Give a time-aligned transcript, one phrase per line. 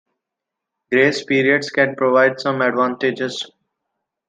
[0.91, 3.51] Grace periods can provide some advantages.